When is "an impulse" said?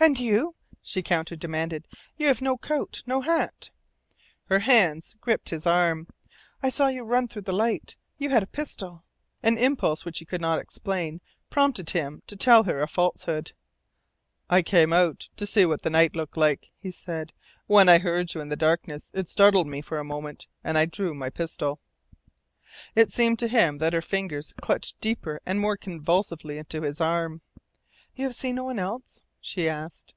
9.42-10.04